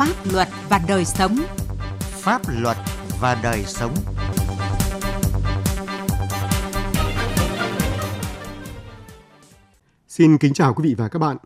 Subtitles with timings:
[0.00, 1.36] pháp luật và đời sống.
[2.00, 2.76] Pháp luật
[3.20, 3.94] và đời sống.
[10.08, 11.36] Xin kính chào quý vị và các bạn.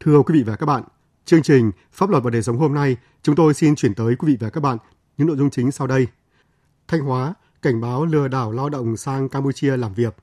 [0.00, 0.82] Thưa quý vị và các bạn,
[1.24, 4.32] chương trình Pháp luật và đời sống hôm nay, chúng tôi xin chuyển tới quý
[4.32, 4.78] vị và các bạn
[5.16, 6.06] những nội dung chính sau đây.
[6.88, 10.16] Thanh Hóa cảnh báo lừa đảo lao động sang Campuchia làm việc.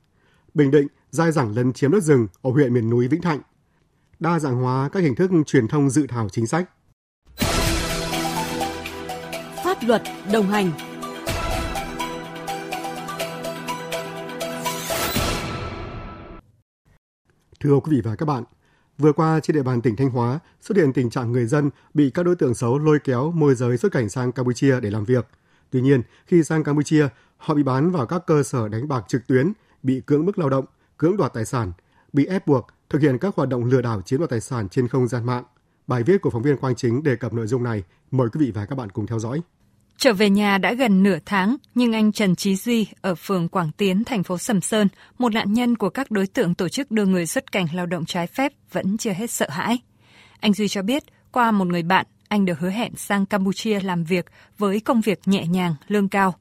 [0.53, 3.39] Bình Định dai dẳng lấn chiếm đất rừng ở huyện miền núi Vĩnh Thạnh.
[4.19, 6.69] Đa dạng hóa các hình thức truyền thông dự thảo chính sách.
[9.83, 10.01] Pháp luật
[10.33, 10.71] đồng hành
[17.59, 18.43] Thưa quý vị và các bạn,
[18.97, 22.09] vừa qua trên địa bàn tỉnh Thanh Hóa xuất hiện tình trạng người dân bị
[22.09, 25.27] các đối tượng xấu lôi kéo môi giới xuất cảnh sang Campuchia để làm việc.
[25.69, 27.07] Tuy nhiên, khi sang Campuchia,
[27.37, 30.49] họ bị bán vào các cơ sở đánh bạc trực tuyến, bị cưỡng bức lao
[30.49, 30.65] động,
[30.97, 31.71] cưỡng đoạt tài sản,
[32.13, 34.87] bị ép buộc thực hiện các hoạt động lừa đảo chiếm đoạt tài sản trên
[34.87, 35.43] không gian mạng.
[35.87, 37.83] Bài viết của phóng viên Quang Chính đề cập nội dung này.
[38.11, 39.41] Mời quý vị và các bạn cùng theo dõi.
[39.97, 43.71] Trở về nhà đã gần nửa tháng, nhưng anh Trần Trí Duy ở phường Quảng
[43.77, 47.05] Tiến, thành phố Sầm Sơn, một nạn nhân của các đối tượng tổ chức đưa
[47.05, 49.79] người xuất cảnh lao động trái phép vẫn chưa hết sợ hãi.
[50.39, 54.03] Anh Duy cho biết, qua một người bạn, anh được hứa hẹn sang Campuchia làm
[54.03, 54.25] việc
[54.57, 56.35] với công việc nhẹ nhàng, lương cao.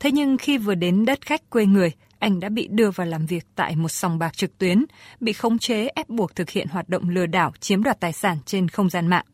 [0.00, 3.26] Thế nhưng khi vừa đến đất khách quê người, anh đã bị đưa vào làm
[3.26, 4.84] việc tại một sòng bạc trực tuyến,
[5.20, 8.38] bị khống chế ép buộc thực hiện hoạt động lừa đảo chiếm đoạt tài sản
[8.46, 9.24] trên không gian mạng.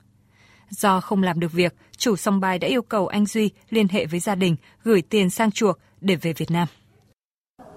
[0.71, 4.07] Do không làm được việc, chủ sòng bài đã yêu cầu anh Duy liên hệ
[4.07, 6.69] với gia đình gửi tiền sang chuộc để về Việt Nam.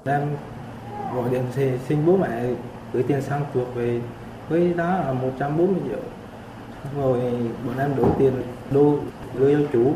[0.06, 0.38] Em
[1.16, 2.53] gọi điện thì xin bố mẹ
[2.94, 4.02] gửi tiền sang chuộc về
[4.50, 6.00] với giá là 140 triệu.
[6.95, 7.19] Rồi
[7.66, 8.34] bọn em đổi tiền
[8.72, 9.00] đô
[9.36, 9.95] gửi cho chủ.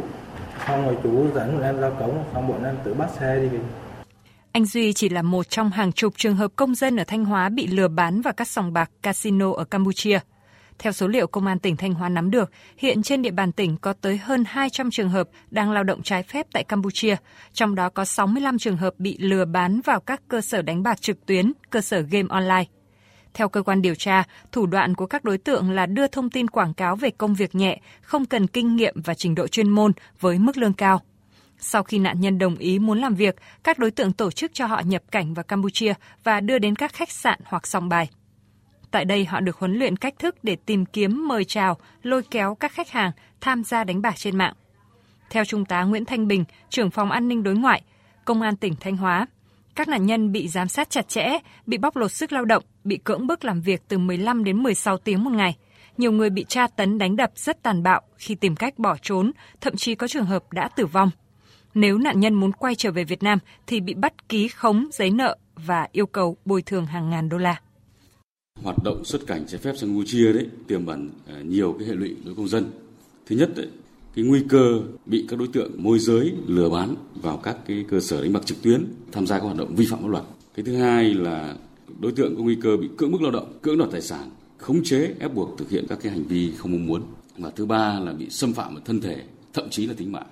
[0.67, 3.47] Xong rồi chủ dẫn bọn em ra cổng, xong bọn em tự bắt xe đi
[3.47, 3.59] về.
[4.51, 7.49] Anh Duy chỉ là một trong hàng chục trường hợp công dân ở Thanh Hóa
[7.49, 10.19] bị lừa bán vào các sòng bạc casino ở Campuchia.
[10.79, 13.77] Theo số liệu Công an tỉnh Thanh Hóa nắm được, hiện trên địa bàn tỉnh
[13.77, 17.15] có tới hơn 200 trường hợp đang lao động trái phép tại Campuchia,
[17.53, 21.01] trong đó có 65 trường hợp bị lừa bán vào các cơ sở đánh bạc
[21.01, 22.65] trực tuyến, cơ sở game online.
[23.33, 26.47] Theo cơ quan điều tra, thủ đoạn của các đối tượng là đưa thông tin
[26.47, 29.91] quảng cáo về công việc nhẹ, không cần kinh nghiệm và trình độ chuyên môn
[30.19, 31.01] với mức lương cao.
[31.59, 34.65] Sau khi nạn nhân đồng ý muốn làm việc, các đối tượng tổ chức cho
[34.65, 38.09] họ nhập cảnh vào Campuchia và đưa đến các khách sạn hoặc sòng bài.
[38.91, 42.55] Tại đây họ được huấn luyện cách thức để tìm kiếm mời chào, lôi kéo
[42.55, 44.53] các khách hàng tham gia đánh bạc trên mạng.
[45.29, 47.81] Theo Trung tá Nguyễn Thanh Bình, trưởng phòng an ninh đối ngoại,
[48.25, 49.27] Công an tỉnh Thanh Hóa,
[49.75, 52.97] các nạn nhân bị giám sát chặt chẽ, bị bóc lột sức lao động, bị
[52.97, 55.55] cưỡng bức làm việc từ 15 đến 16 tiếng một ngày.
[55.97, 59.31] Nhiều người bị tra tấn đánh đập rất tàn bạo khi tìm cách bỏ trốn,
[59.61, 61.09] thậm chí có trường hợp đã tử vong.
[61.73, 65.09] Nếu nạn nhân muốn quay trở về Việt Nam thì bị bắt ký khống giấy
[65.09, 67.59] nợ và yêu cầu bồi thường hàng ngàn đô la.
[68.63, 71.93] Hoạt động xuất cảnh trái phép sang Campuchia đấy tiềm ẩn à, nhiều cái hệ
[71.93, 72.65] lụy đối công dân.
[73.25, 73.67] Thứ nhất đấy,
[74.15, 77.99] cái nguy cơ bị các đối tượng môi giới lừa bán vào các cái cơ
[77.99, 80.23] sở đánh bạc trực tuyến tham gia các hoạt động vi phạm pháp luật.
[80.55, 81.55] Cái thứ hai là
[81.99, 84.83] đối tượng có nguy cơ bị cưỡng bức lao động, cưỡng đoạt tài sản, khống
[84.83, 87.01] chế ép buộc thực hiện các cái hành vi không mong muốn.
[87.37, 89.23] Và thứ ba là bị xâm phạm vào thân thể,
[89.53, 90.27] thậm chí là tính mạng.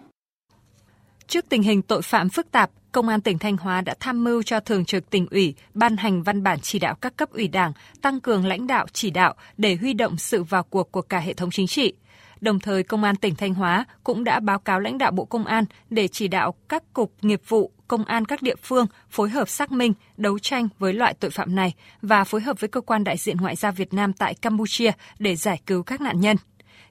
[1.33, 4.43] Trước tình hình tội phạm phức tạp, Công an tỉnh Thanh Hóa đã tham mưu
[4.43, 7.73] cho Thường trực tỉnh ủy ban hành văn bản chỉ đạo các cấp ủy Đảng
[8.01, 11.33] tăng cường lãnh đạo chỉ đạo để huy động sự vào cuộc của cả hệ
[11.33, 11.93] thống chính trị.
[12.41, 15.45] Đồng thời, Công an tỉnh Thanh Hóa cũng đã báo cáo lãnh đạo Bộ Công
[15.45, 19.49] an để chỉ đạo các cục nghiệp vụ, công an các địa phương phối hợp
[19.49, 23.03] xác minh, đấu tranh với loại tội phạm này và phối hợp với cơ quan
[23.03, 26.37] đại diện ngoại giao Việt Nam tại Campuchia để giải cứu các nạn nhân.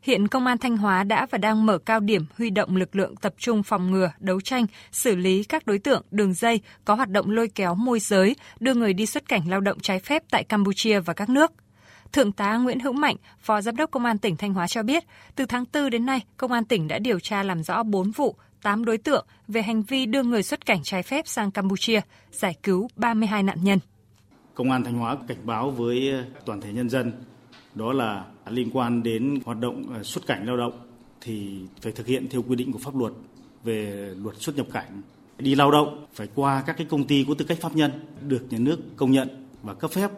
[0.03, 3.17] Hiện Công an Thanh Hóa đã và đang mở cao điểm huy động lực lượng
[3.17, 7.09] tập trung phòng ngừa, đấu tranh, xử lý các đối tượng đường dây có hoạt
[7.09, 10.45] động lôi kéo môi giới, đưa người đi xuất cảnh lao động trái phép tại
[10.45, 11.53] Campuchia và các nước.
[12.13, 15.05] Thượng tá Nguyễn Hữu Mạnh, Phó Giám đốc Công an tỉnh Thanh Hóa cho biết,
[15.37, 18.37] từ tháng 4 đến nay, Công an tỉnh đã điều tra làm rõ 4 vụ,
[18.63, 22.55] 8 đối tượng về hành vi đưa người xuất cảnh trái phép sang Campuchia, giải
[22.63, 23.79] cứu 32 nạn nhân.
[24.55, 26.13] Công an Thanh Hóa cảnh báo với
[26.47, 27.13] toàn thể nhân dân
[27.75, 30.73] đó là liên quan đến hoạt động ờ, xuất cảnh lao động
[31.21, 33.13] thì phải thực hiện theo quy định của pháp luật
[33.65, 35.03] về luật xuất nhập cảnh.
[35.39, 37.91] Đi lao động phải qua các cái công ty có tư cách pháp nhân
[38.29, 39.29] được nhà nước công nhận
[39.63, 40.11] và cấp phép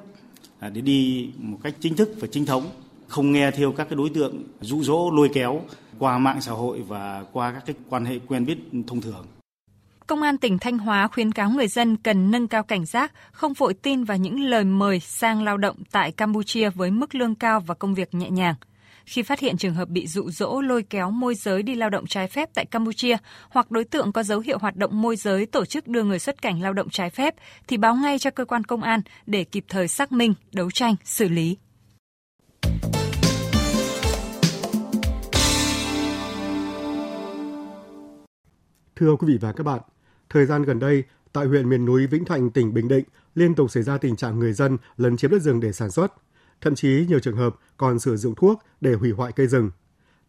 [0.59, 2.65] à, để đi một cách chính thức và chính thống,
[3.09, 5.61] không nghe theo các cái đối tượng dụ dỗ lôi kéo
[5.99, 9.27] qua mạng xã hội và qua các cái quan hệ quen biết thông thường.
[10.06, 13.53] Công an tỉnh Thanh Hóa khuyến cáo người dân cần nâng cao cảnh giác, không
[13.53, 17.61] vội tin vào những lời mời sang lao động tại Campuchia với mức lương cao
[17.61, 18.55] và công việc nhẹ nhàng.
[19.05, 22.06] Khi phát hiện trường hợp bị dụ dỗ lôi kéo môi giới đi lao động
[22.06, 23.17] trái phép tại Campuchia
[23.49, 26.43] hoặc đối tượng có dấu hiệu hoạt động môi giới tổ chức đưa người xuất
[26.43, 27.35] cảnh lao động trái phép
[27.67, 30.95] thì báo ngay cho cơ quan công an để kịp thời xác minh, đấu tranh,
[31.05, 31.56] xử lý.
[38.97, 39.81] Thưa quý vị và các bạn,
[40.35, 43.05] thời gian gần đây, tại huyện miền núi Vĩnh Thạnh, tỉnh Bình Định,
[43.35, 46.13] liên tục xảy ra tình trạng người dân lấn chiếm đất rừng để sản xuất.
[46.61, 49.71] Thậm chí nhiều trường hợp còn sử dụng thuốc để hủy hoại cây rừng.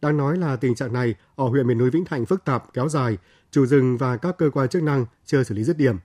[0.00, 2.88] Đang nói là tình trạng này ở huyện miền núi Vĩnh Thạnh phức tạp, kéo
[2.88, 3.18] dài,
[3.50, 5.96] chủ rừng và các cơ quan chức năng chưa xử lý dứt điểm.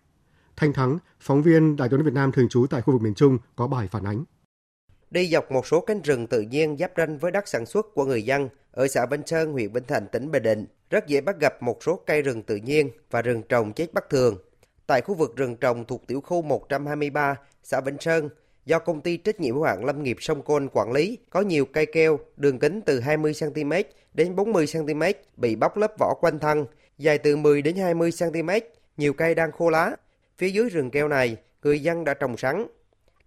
[0.56, 3.38] Thanh Thắng, phóng viên Đài tiếng Việt Nam thường trú tại khu vực miền Trung
[3.56, 4.24] có bài phản ánh.
[5.12, 8.06] Đi dọc một số cánh rừng tự nhiên giáp ranh với đất sản xuất của
[8.06, 11.39] người dân ở xã Vinh Sơn, huyện Vĩnh Thạnh, tỉnh Bình Định, rất dễ bắt
[11.39, 14.38] gặp một số cây rừng tự nhiên và rừng trồng chết bất thường.
[14.88, 18.29] Tại khu vực rừng trồng thuộc tiểu khu 123, xã Vĩnh Sơn,
[18.65, 21.65] do công ty trách nhiệm hữu hạn lâm nghiệp sông Côn quản lý, có nhiều
[21.65, 23.71] cây keo đường kính từ 20 cm
[24.13, 25.01] đến 40 cm
[25.38, 26.65] bị bóc lớp vỏ quanh thân,
[26.97, 28.49] dài từ 10 đến 20 cm,
[28.97, 29.95] nhiều cây đang khô lá.
[30.37, 32.67] Phía dưới rừng keo này, người dân đã trồng sắn.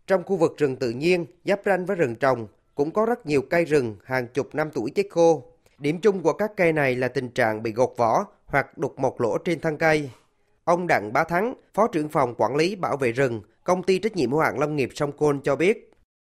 [0.06, 3.42] Trong khu vực rừng tự nhiên giáp ranh với rừng trồng cũng có rất nhiều
[3.42, 5.53] cây rừng hàng chục năm tuổi chết khô.
[5.78, 9.20] Điểm chung của các cây này là tình trạng bị gột vỏ hoặc đục một
[9.20, 10.10] lỗ trên thân cây.
[10.64, 14.16] Ông Đặng Bá Thắng, Phó trưởng phòng quản lý bảo vệ rừng, công ty trách
[14.16, 15.90] nhiệm hữu hạn lâm nghiệp sông Côn cho biết.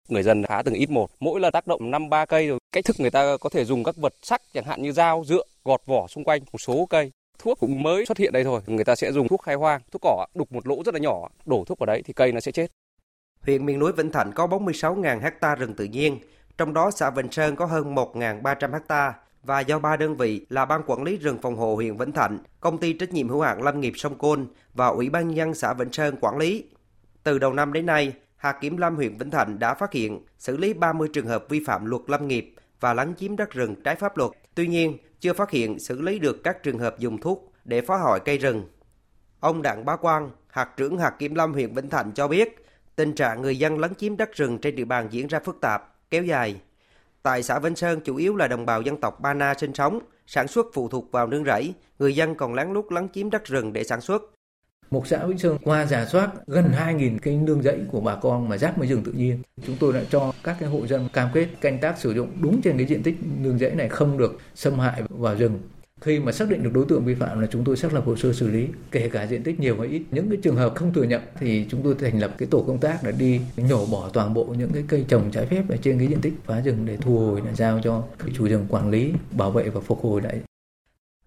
[0.09, 2.59] Người dân phá từng ít một, mỗi là tác động 5 3 cây rồi.
[2.73, 5.43] Cách thức người ta có thể dùng các vật sắc chẳng hạn như dao, dựa,
[5.65, 7.13] gọt vỏ xung quanh một số cây.
[7.39, 10.03] Thuốc cũng mới xuất hiện đây thôi, người ta sẽ dùng thuốc khai hoang, thuốc
[10.03, 12.53] cỏ đục một lỗ rất là nhỏ, đổ thuốc vào đấy thì cây nó sẽ
[12.53, 12.67] chết.
[13.43, 16.19] Huyện miền núi Vĩnh Thạnh có 46.000 ha rừng tự nhiên,
[16.59, 20.65] trong đó xã Vĩnh Sơn có hơn 1.300 ha và do ba đơn vị là
[20.65, 23.63] Ban Quản lý rừng phòng hộ huyện Vĩnh Thạnh, Công ty trách nhiệm hữu hạn
[23.63, 26.65] Lâm nghiệp sông Côn và Ủy ban nhân dân xã Vĩnh Sơn quản lý.
[27.23, 30.57] Từ đầu năm đến nay, hạt kiểm lâm huyện Vĩnh Thạnh đã phát hiện xử
[30.57, 33.97] lý 30 trường hợp vi phạm luật lâm nghiệp và lấn chiếm đất rừng trái
[33.97, 34.31] pháp luật.
[34.55, 37.97] Tuy nhiên, chưa phát hiện xử lý được các trường hợp dùng thuốc để phá
[37.97, 38.65] hoại cây rừng.
[39.41, 42.65] Ông Đặng Bá Quang, hạt trưởng hạt kiểm lâm huyện Vĩnh Thạnh cho biết,
[42.97, 45.95] tình trạng người dân lấn chiếm đất rừng trên địa bàn diễn ra phức tạp,
[46.11, 46.61] kéo dài.
[47.23, 49.99] Tại xã Vinh Sơn chủ yếu là đồng bào dân tộc Ba Na sinh sống,
[50.27, 53.45] sản xuất phụ thuộc vào nương rẫy, người dân còn lén lút lấn chiếm đất
[53.45, 54.23] rừng để sản xuất.
[54.91, 58.49] Một xã Vĩnh Sơn qua giả soát gần 2.000 cây nương rẫy của bà con
[58.49, 59.43] mà giáp với rừng tự nhiên.
[59.67, 62.63] Chúng tôi đã cho các cái hộ dân cam kết canh tác sử dụng đúng
[62.63, 65.61] trên cái diện tích nương rẫy này không được xâm hại vào rừng.
[66.00, 68.17] Khi mà xác định được đối tượng vi phạm là chúng tôi xác lập hồ
[68.17, 70.02] sơ xử lý, kể cả diện tích nhiều hay ít.
[70.11, 72.79] Những cái trường hợp không thừa nhận thì chúng tôi thành lập cái tổ công
[72.79, 75.99] tác là đi nhổ bỏ toàn bộ những cái cây trồng trái phép ở trên
[75.99, 78.05] cái diện tích phá rừng để thu hồi là giao cho
[78.35, 80.41] chủ rừng quản lý, bảo vệ và phục hồi lại.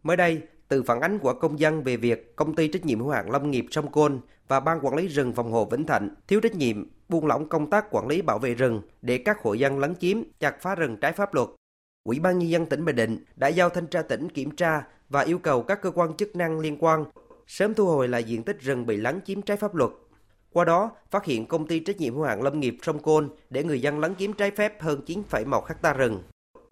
[0.03, 3.09] Mới đây, từ phản ánh của công dân về việc công ty trách nhiệm hữu
[3.09, 6.39] hạn lâm nghiệp sông Côn và ban quản lý rừng phòng hộ Vĩnh Thạnh thiếu
[6.39, 9.79] trách nhiệm buông lỏng công tác quản lý bảo vệ rừng để các hộ dân
[9.79, 11.49] lấn chiếm, chặt phá rừng trái pháp luật.
[12.03, 15.21] Ủy ban nhân dân tỉnh Bình Định đã giao thanh tra tỉnh kiểm tra và
[15.21, 17.05] yêu cầu các cơ quan chức năng liên quan
[17.47, 19.91] sớm thu hồi lại diện tích rừng bị lấn chiếm trái pháp luật.
[20.51, 23.63] Qua đó, phát hiện công ty trách nhiệm hữu hạn lâm nghiệp sông Côn để
[23.63, 26.23] người dân lấn chiếm trái phép hơn 9,1 ha rừng.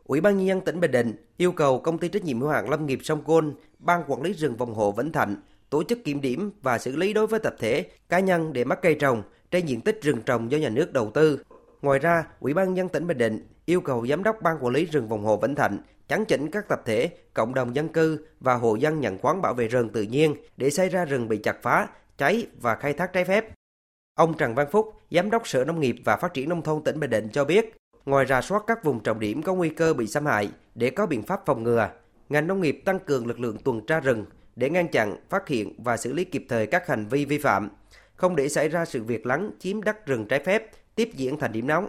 [0.04, 2.70] Ủy ban nhân dân tỉnh Bình Định yêu cầu công ty trách nhiệm hữu hạn
[2.70, 5.36] lâm nghiệp sông Côn, ban quản lý rừng phòng hộ Vĩnh Thạnh
[5.70, 8.80] tổ chức kiểm điểm và xử lý đối với tập thể, cá nhân để mắc
[8.82, 11.40] cây trồng trên diện tích rừng trồng do nhà nước đầu tư.
[11.82, 14.86] Ngoài ra, Ủy ban dân tỉnh Bình Định yêu cầu giám đốc ban quản lý
[14.86, 18.56] rừng phòng hộ Vĩnh Thạnh chấn chỉnh các tập thể, cộng đồng dân cư và
[18.56, 21.58] hộ dân nhận khoán bảo vệ rừng tự nhiên để xảy ra rừng bị chặt
[21.62, 21.88] phá,
[22.18, 23.46] cháy và khai thác trái phép.
[24.16, 27.00] Ông Trần Văn Phúc, Giám đốc Sở Nông nghiệp và Phát triển Nông thôn tỉnh
[27.00, 30.08] Bình Định cho biết, ngoài rà soát các vùng trọng điểm có nguy cơ bị
[30.08, 31.90] xâm hại để có biện pháp phòng ngừa,
[32.30, 34.26] ngành nông nghiệp tăng cường lực lượng tuần tra rừng
[34.56, 37.70] để ngăn chặn, phát hiện và xử lý kịp thời các hành vi vi phạm,
[38.16, 41.52] không để xảy ra sự việc lấn chiếm đất rừng trái phép tiếp diễn thành
[41.52, 41.88] điểm nóng.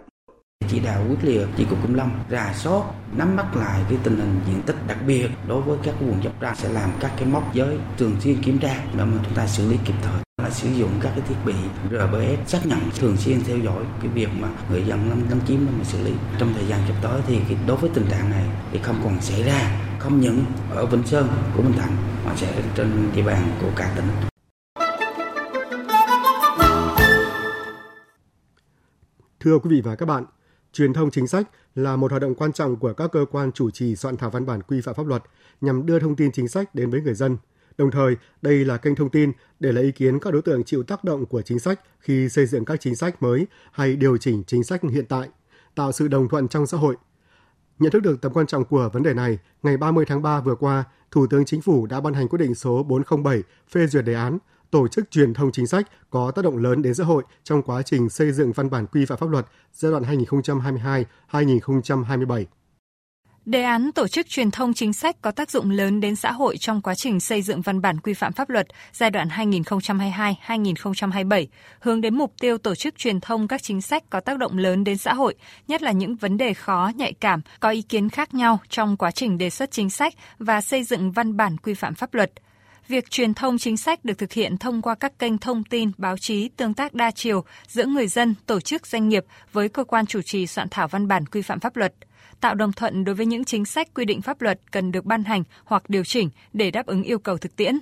[0.68, 2.82] Chỉ đạo quyết liệt, chỉ cục kiểm lâm rà soát,
[3.16, 6.40] nắm bắt lại cái tình hình diện tích đặc biệt đối với các vùng giáp
[6.40, 9.46] ra sẽ làm các cái mốc giới thường xuyên kiểm tra để mà chúng ta
[9.46, 10.22] xử lý kịp thời.
[10.42, 11.54] Là sử dụng các cái thiết bị
[11.90, 15.58] RBS xác nhận thường xuyên theo dõi cái việc mà người dân lâm lấn chiếm
[15.66, 16.12] để mà xử lý.
[16.38, 19.42] Trong thời gian sắp tới thì đối với tình trạng này thì không còn xảy
[19.42, 23.70] ra, không những ở Vĩnh Sơn, của Bình Thạnh, mà sẽ trên địa bàn của
[23.76, 24.31] cả tỉnh.
[29.42, 30.24] Thưa quý vị và các bạn,
[30.72, 33.70] Truyền thông chính sách là một hoạt động quan trọng của các cơ quan chủ
[33.70, 35.22] trì soạn thảo văn bản quy phạm pháp luật
[35.60, 37.36] nhằm đưa thông tin chính sách đến với người dân.
[37.78, 40.82] Đồng thời, đây là kênh thông tin để lấy ý kiến các đối tượng chịu
[40.82, 44.42] tác động của chính sách khi xây dựng các chính sách mới hay điều chỉnh
[44.46, 45.28] chính sách hiện tại,
[45.74, 46.96] tạo sự đồng thuận trong xã hội.
[47.78, 50.54] Nhận thức được tầm quan trọng của vấn đề này, ngày 30 tháng 3 vừa
[50.54, 54.14] qua, Thủ tướng Chính phủ đã ban hành quyết định số 407 phê duyệt đề
[54.14, 54.38] án
[54.72, 57.82] tổ chức truyền thông chính sách có tác động lớn đến xã hội trong quá
[57.82, 60.02] trình xây dựng văn bản quy phạm pháp luật giai đoạn
[61.32, 62.44] 2022-2027.
[63.44, 66.56] Đề án tổ chức truyền thông chính sách có tác dụng lớn đến xã hội
[66.56, 71.46] trong quá trình xây dựng văn bản quy phạm pháp luật giai đoạn 2022-2027,
[71.80, 74.84] hướng đến mục tiêu tổ chức truyền thông các chính sách có tác động lớn
[74.84, 75.34] đến xã hội,
[75.68, 79.10] nhất là những vấn đề khó, nhạy cảm, có ý kiến khác nhau trong quá
[79.10, 82.32] trình đề xuất chính sách và xây dựng văn bản quy phạm pháp luật–
[82.88, 86.18] Việc truyền thông chính sách được thực hiện thông qua các kênh thông tin, báo
[86.18, 90.06] chí, tương tác đa chiều giữa người dân, tổ chức, doanh nghiệp với cơ quan
[90.06, 91.94] chủ trì soạn thảo văn bản quy phạm pháp luật,
[92.40, 95.24] tạo đồng thuận đối với những chính sách quy định pháp luật cần được ban
[95.24, 97.78] hành hoặc điều chỉnh để đáp ứng yêu cầu thực tiễn.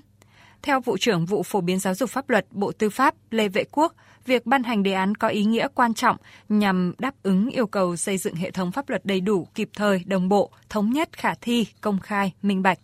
[0.63, 3.65] Theo vụ trưởng vụ phổ biến giáo dục pháp luật Bộ Tư pháp Lê Vệ
[3.71, 3.95] Quốc,
[4.27, 6.17] việc ban hành đề án có ý nghĩa quan trọng
[6.49, 10.03] nhằm đáp ứng yêu cầu xây dựng hệ thống pháp luật đầy đủ, kịp thời,
[10.07, 12.79] đồng bộ, thống nhất, khả thi, công khai, minh bạch.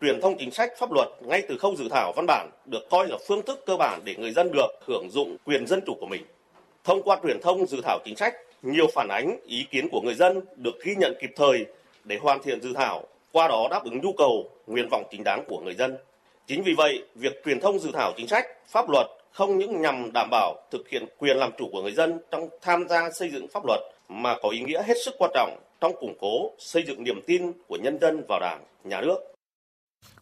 [0.00, 3.08] Truyền thông chính sách pháp luật ngay từ khâu dự thảo văn bản được coi
[3.08, 6.06] là phương thức cơ bản để người dân được hưởng dụng quyền dân chủ của
[6.06, 6.22] mình.
[6.84, 10.14] Thông qua truyền thông dự thảo chính sách, nhiều phản ánh ý kiến của người
[10.14, 11.66] dân được ghi nhận kịp thời
[12.04, 15.44] để hoàn thiện dự thảo, qua đó đáp ứng nhu cầu, nguyện vọng chính đáng
[15.48, 15.96] của người dân.
[16.46, 20.12] Chính vì vậy, việc truyền thông dự thảo chính sách, pháp luật không những nhằm
[20.12, 23.48] đảm bảo thực hiện quyền làm chủ của người dân trong tham gia xây dựng
[23.48, 27.04] pháp luật mà có ý nghĩa hết sức quan trọng trong củng cố xây dựng
[27.04, 29.33] niềm tin của nhân dân vào Đảng, nhà nước.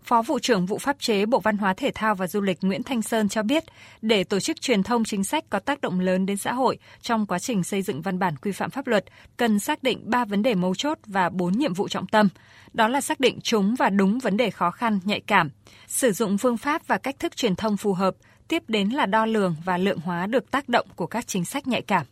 [0.05, 2.83] Phó vụ trưởng vụ pháp chế Bộ Văn hóa Thể thao và Du lịch Nguyễn
[2.83, 3.65] Thanh Sơn cho biết,
[4.03, 7.27] để tổ chức truyền thông chính sách có tác động lớn đến xã hội trong
[7.27, 9.05] quá trình xây dựng văn bản quy phạm pháp luật,
[9.37, 12.29] cần xác định 3 vấn đề mấu chốt và 4 nhiệm vụ trọng tâm.
[12.73, 15.51] Đó là xác định chúng và đúng vấn đề khó khăn, nhạy cảm,
[15.87, 18.15] sử dụng phương pháp và cách thức truyền thông phù hợp,
[18.49, 21.69] tiếp đến là đo lường và lượng hóa được tác động của các chính sách
[21.69, 22.07] nhạy cảm.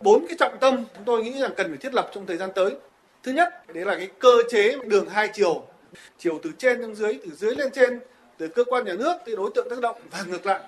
[0.00, 2.50] Bốn cái trọng tâm chúng tôi nghĩ rằng cần phải thiết lập trong thời gian
[2.54, 2.74] tới.
[3.22, 5.66] Thứ nhất, đấy là cái cơ chế đường hai chiều
[6.18, 8.00] chiều từ trên xuống dưới, từ dưới lên trên,
[8.38, 10.60] từ cơ quan nhà nước tới đối tượng tác động và ngược lại.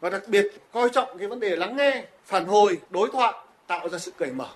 [0.00, 3.34] Và đặc biệt, coi trọng cái vấn đề lắng nghe, phản hồi, đối thoại,
[3.66, 4.48] tạo ra sự cởi mở.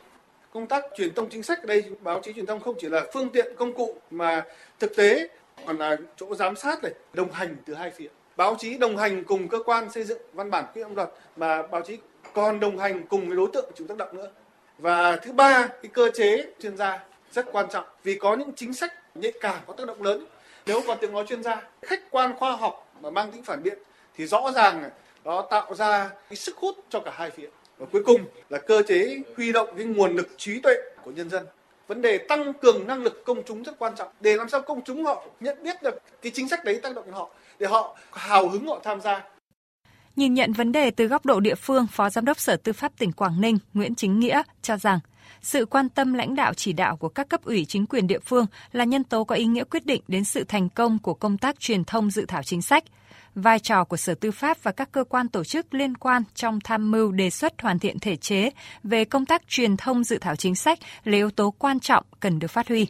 [0.52, 3.06] Công tác truyền thông chính sách ở đây, báo chí truyền thông không chỉ là
[3.12, 4.44] phương tiện, công cụ, mà
[4.78, 5.28] thực tế
[5.66, 8.08] còn là chỗ giám sát này, đồng hành từ hai phía.
[8.36, 11.62] Báo chí đồng hành cùng cơ quan xây dựng văn bản quy phạm luật, mà
[11.62, 11.98] báo chí
[12.34, 14.30] còn đồng hành cùng với đối tượng chịu tác động nữa.
[14.78, 17.84] Và thứ ba, cái cơ chế chuyên gia rất quan trọng.
[18.02, 20.26] Vì có những chính sách nhạy cảm có tác động lớn.
[20.66, 23.78] Nếu có tiếng nói chuyên gia khách quan khoa học mà mang tính phản biện
[24.16, 24.90] thì rõ ràng
[25.24, 27.48] nó tạo ra cái sức hút cho cả hai phía.
[27.78, 30.74] Và cuối cùng là cơ chế huy động cái nguồn lực trí tuệ
[31.04, 31.46] của nhân dân.
[31.86, 34.08] Vấn đề tăng cường năng lực công chúng rất quan trọng.
[34.20, 37.04] Để làm sao công chúng họ nhận biết được cái chính sách đấy tác động
[37.04, 39.24] đến họ để họ hào hứng họ tham gia.
[40.16, 42.92] Nhìn nhận vấn đề từ góc độ địa phương, Phó Giám đốc Sở Tư pháp
[42.98, 44.98] tỉnh Quảng Ninh Nguyễn Chính Nghĩa cho rằng
[45.42, 48.46] sự quan tâm lãnh đạo chỉ đạo của các cấp ủy chính quyền địa phương
[48.72, 51.60] là nhân tố có ý nghĩa quyết định đến sự thành công của công tác
[51.60, 52.84] truyền thông dự thảo chính sách.
[53.34, 56.58] Vai trò của Sở Tư pháp và các cơ quan tổ chức liên quan trong
[56.64, 58.50] tham mưu đề xuất hoàn thiện thể chế
[58.84, 62.38] về công tác truyền thông dự thảo chính sách là yếu tố quan trọng cần
[62.38, 62.86] được phát huy.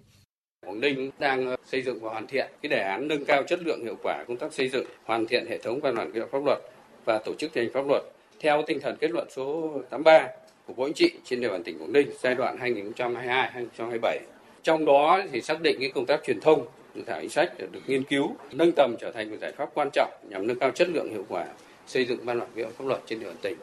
[0.66, 3.60] Quảng Ninh đang ờ, xây dựng và hoàn thiện cái đề án nâng cao chất
[3.62, 6.28] lượng hiệu quả công tác xây dựng, hoàn thiện hệ thống văn bản quy phạm
[6.32, 6.58] pháp luật
[7.04, 8.02] và tổ chức thi hành pháp luật
[8.40, 10.28] theo tinh thần kết luận số 83
[10.68, 14.18] của Bộ Chính trị trên địa bàn tỉnh Quảng Ninh giai đoạn 2022-2027.
[14.62, 17.80] Trong đó thì xác định cái công tác truyền thông dự thảo chính sách được
[17.86, 20.88] nghiên cứu, nâng tầm trở thành một giải pháp quan trọng nhằm nâng cao chất
[20.88, 21.46] lượng hiệu quả
[21.86, 23.56] xây dựng văn bản quy phạm pháp luật trên địa bàn tỉnh.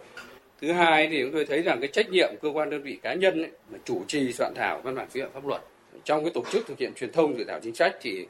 [0.61, 3.13] Thứ hai thì chúng tôi thấy rằng cái trách nhiệm cơ quan đơn vị cá
[3.13, 5.61] nhân ấy, mà chủ trì soạn thảo văn bản quy phạm pháp luật
[6.03, 8.27] trong cái tổ chức thực hiện truyền thông dự thảo chính sách thì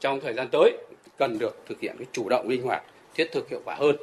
[0.00, 0.72] trong thời gian tới
[1.18, 2.82] cần được thực hiện cái chủ động linh hoạt,
[3.14, 3.96] thiết thực hiệu quả hơn.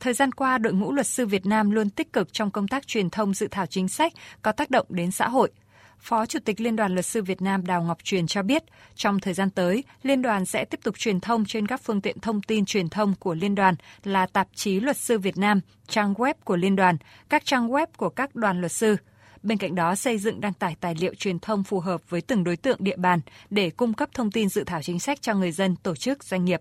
[0.00, 2.86] Thời gian qua, đội ngũ luật sư Việt Nam luôn tích cực trong công tác
[2.86, 5.50] truyền thông dự thảo chính sách có tác động đến xã hội.
[5.98, 8.62] Phó Chủ tịch Liên đoàn Luật sư Việt Nam Đào Ngọc Truyền cho biết,
[8.94, 12.20] trong thời gian tới, Liên đoàn sẽ tiếp tục truyền thông trên các phương tiện
[12.20, 16.14] thông tin truyền thông của Liên đoàn là tạp chí Luật sư Việt Nam, trang
[16.14, 16.96] web của Liên đoàn,
[17.28, 18.96] các trang web của các đoàn luật sư.
[19.42, 22.44] Bên cạnh đó, xây dựng đăng tải tài liệu truyền thông phù hợp với từng
[22.44, 25.52] đối tượng địa bàn để cung cấp thông tin dự thảo chính sách cho người
[25.52, 26.60] dân, tổ chức, doanh nghiệp.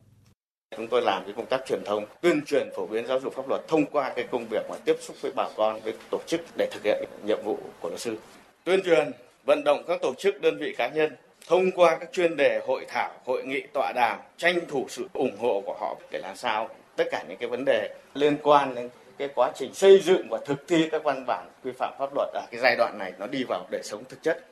[0.78, 3.50] Chúng tôi làm cái công tác truyền thông, tuyên truyền phổ biến giáo dục pháp
[3.50, 6.42] luật thông qua cái công việc mà tiếp xúc với bà con, với tổ chức
[6.58, 8.18] để thực hiện nhiệm vụ của luật sư.
[8.64, 9.12] Tuyên truyền,
[9.46, 11.16] vận động các tổ chức, đơn vị cá nhân
[11.48, 15.38] thông qua các chuyên đề hội thảo, hội nghị tọa đàm, tranh thủ sự ủng
[15.40, 18.90] hộ của họ để làm sao tất cả những cái vấn đề liên quan đến
[19.18, 22.30] cái quá trình xây dựng và thực thi các văn bản quy phạm pháp luật
[22.34, 24.46] ở cái giai đoạn này nó đi vào đời sống thực chất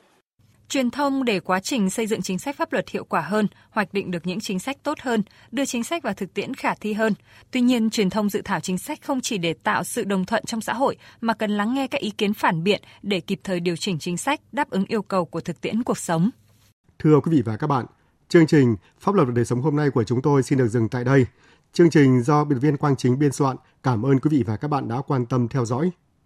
[0.68, 3.94] truyền thông để quá trình xây dựng chính sách pháp luật hiệu quả hơn, hoạch
[3.94, 6.92] định được những chính sách tốt hơn, đưa chính sách vào thực tiễn khả thi
[6.92, 7.14] hơn.
[7.50, 10.44] Tuy nhiên, truyền thông dự thảo chính sách không chỉ để tạo sự đồng thuận
[10.44, 13.60] trong xã hội mà cần lắng nghe các ý kiến phản biện để kịp thời
[13.60, 16.30] điều chỉnh chính sách đáp ứng yêu cầu của thực tiễn cuộc sống.
[16.98, 17.86] Thưa quý vị và các bạn,
[18.28, 20.88] chương trình Pháp luật và đời sống hôm nay của chúng tôi xin được dừng
[20.88, 21.26] tại đây.
[21.72, 23.56] Chương trình do biên viên Quang Chính biên soạn.
[23.82, 25.90] Cảm ơn quý vị và các bạn đã quan tâm theo dõi.